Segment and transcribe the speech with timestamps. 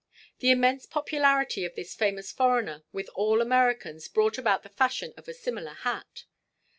[0.39, 5.27] The immense popularity of this famous foreigner with all Americans brought about the fashion of
[5.27, 6.23] a similar hat.